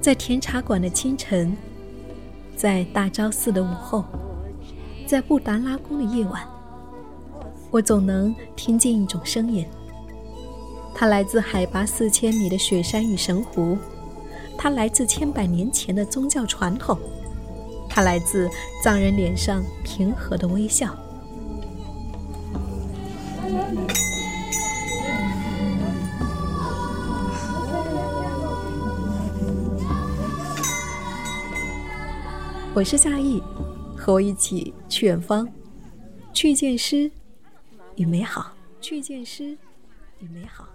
[0.00, 1.56] 在甜茶馆的清晨，
[2.54, 4.04] 在大昭寺的午后，
[5.06, 6.42] 在布达拉宫的夜晚，
[7.70, 9.66] 我总能听见一种声音。
[10.94, 13.76] 它来自海拔四千米的雪山与神湖，
[14.56, 16.98] 它来自千百年前的宗教传统，
[17.88, 18.48] 它来自
[18.82, 20.94] 藏人脸上平和的微笑。
[32.76, 33.42] 我是夏意，
[33.96, 35.48] 和我一起去远方，
[36.34, 37.10] 去见诗
[37.94, 39.56] 与美好，去见诗
[40.18, 40.68] 与美好。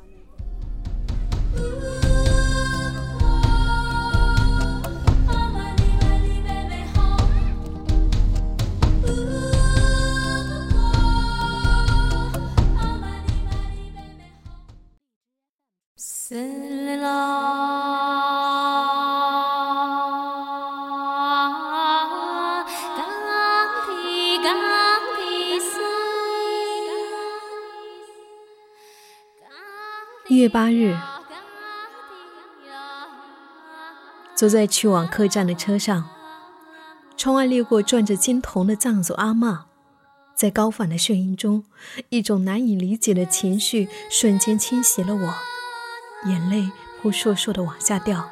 [30.42, 30.98] 月八日，
[34.36, 36.10] 坐在去往客栈的车上，
[37.16, 39.66] 窗外掠过转着金铜的藏族阿嬷，
[40.34, 41.64] 在高反的眩晕中，
[42.10, 45.36] 一种难以理解的情绪瞬间侵袭了我，
[46.28, 48.28] 眼泪扑簌簌的往下掉，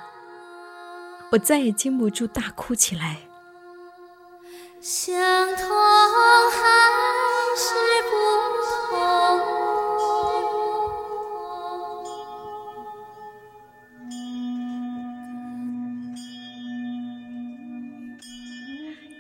[1.31, 3.17] 我再也禁不住大哭起来。
[4.81, 5.13] 相
[5.55, 5.67] 同
[6.49, 6.59] 还
[7.55, 7.75] 是
[8.09, 9.18] 不同？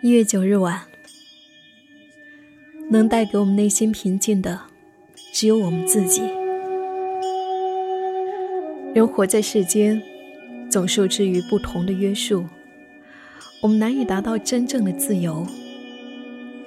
[0.01, 0.81] 一月九日晚，
[2.89, 4.57] 能带给我们内心平静的，
[5.33, 6.21] 只有我们自己。
[8.95, 10.01] 人活在世间，
[10.69, 12.45] 总受制于不同的约束，
[13.61, 15.45] 我们难以达到真正的自由。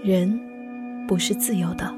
[0.04, 0.38] 人
[1.08, 1.90] 不是自由的。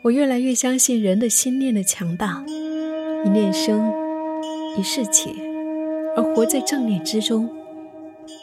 [0.00, 2.42] 我越来越相信人的心念的强大，
[3.26, 3.92] 一念生，
[4.78, 5.34] 一世起，
[6.16, 7.54] 而活在正念之中。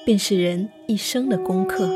[0.06, 1.90] 便是人一生的功课。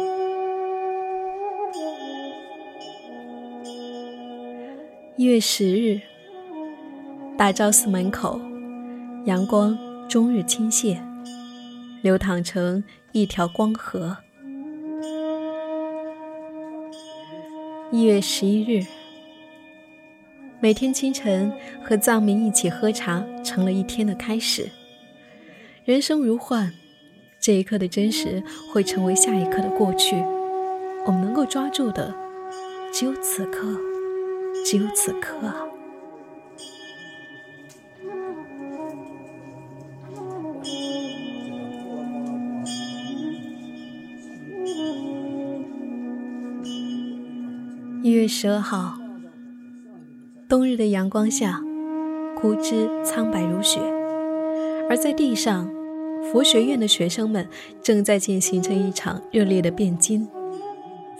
[5.15, 5.99] 一月十日，
[7.37, 8.39] 大昭寺门口，
[9.25, 9.77] 阳光
[10.07, 10.97] 终日倾泻，
[12.01, 14.15] 流淌成一条光河。
[17.91, 18.85] 一月十一日，
[20.59, 21.51] 每天清晨
[21.83, 24.69] 和藏民一起喝茶，成了一天的开始。
[25.83, 26.73] 人生如幻。
[27.39, 28.43] 这一刻的真实
[28.73, 30.17] 会成为下一刻的过去，
[31.05, 32.13] 我们能够抓住的
[32.91, 33.79] 只有此刻，
[34.65, 35.35] 只有此刻。
[48.03, 48.97] 一月十二号，
[50.49, 51.61] 冬日的阳光下，
[52.35, 53.79] 枯枝苍白如雪，
[54.89, 55.76] 而在地上。
[56.31, 57.47] 佛学院的学生们
[57.81, 60.27] 正在进行着一场热烈的辩经，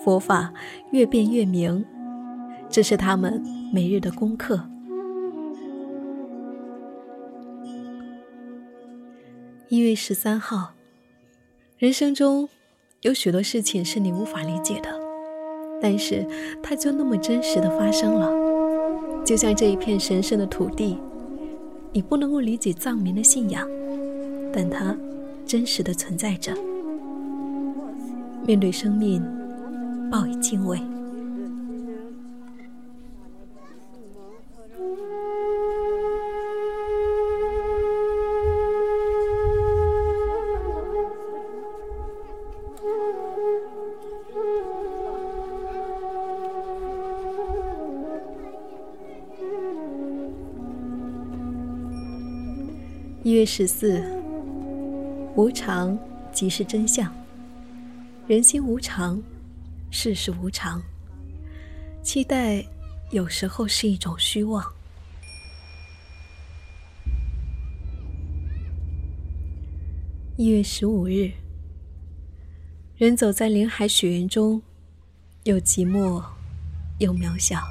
[0.04, 0.54] 佛法
[0.92, 1.84] 越辩越明，
[2.70, 3.42] 这是他们
[3.72, 4.62] 每日的功课。
[9.70, 10.74] 一月十三号，
[11.78, 12.48] 人生中
[13.02, 14.90] 有许多事情是你无法理解的，
[15.82, 16.26] 但是
[16.62, 20.98] 它就那么真实的发生了，就像这一片神圣的土地，
[21.94, 23.68] 你不能够理解藏民的信仰。
[24.60, 24.98] 但它
[25.46, 26.52] 真实的存在着。
[28.44, 29.24] 面对生命，
[30.10, 30.82] 报以敬畏。
[53.22, 54.17] 一月十四。
[55.38, 55.96] 无常
[56.34, 57.14] 即是真相，
[58.26, 59.22] 人心无常，
[59.92, 60.82] 世事无常。
[62.02, 62.66] 期待
[63.12, 64.66] 有时候是一种虚妄。
[70.38, 71.30] 一月十五日，
[72.96, 74.60] 人走在林海雪原中，
[75.44, 76.20] 又寂寞
[76.98, 77.62] 又渺小。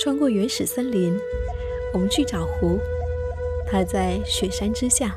[0.00, 1.16] 穿过原始森林。
[1.92, 2.78] 我们去找湖。
[3.70, 5.14] 它在雪山之下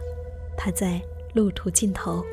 [0.58, 1.02] 它在
[1.34, 2.24] 路途尽头。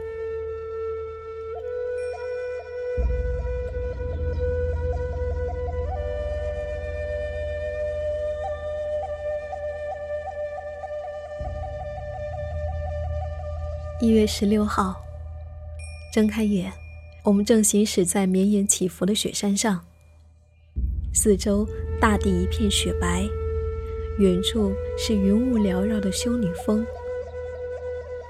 [14.00, 14.94] 一月十六号
[16.12, 16.72] 睁开眼
[17.24, 19.84] 我们正行驶在绵延起伏的雪山上。
[21.12, 21.66] 四周
[22.00, 23.28] 大地一片雪白
[24.18, 26.84] 远处是云雾缭绕的修女峰。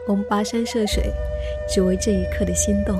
[0.06, 1.10] 我们跋山涉水，
[1.66, 2.98] 只为这一刻的心动。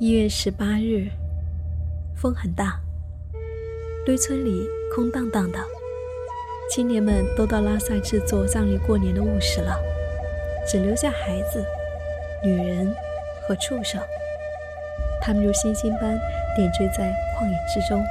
[0.00, 1.06] 一月十八日，
[2.16, 2.80] 风很大，
[4.04, 5.58] 堆村里空荡荡的，
[6.68, 9.80] 青年们都到拉萨制作葬礼过年的物事了，
[10.66, 11.64] 只留下孩子、
[12.44, 12.92] 女人
[13.46, 14.00] 和畜生，
[15.20, 16.18] 他们如星星般
[16.54, 18.04] 点缀在旷野之中。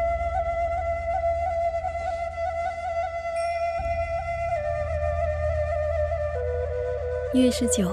[7.33, 7.91] 一月十九，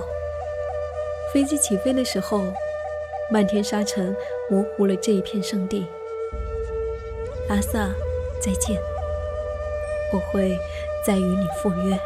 [1.33, 2.53] 飞机起飞的时候。
[3.33, 4.17] 漫天沙尘
[4.51, 5.87] 模糊了这一片圣地。
[7.49, 7.89] 阿萨，
[8.41, 8.77] 再见，
[10.13, 10.59] 我会
[11.07, 11.97] 再与你赴约。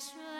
[0.00, 0.39] 水。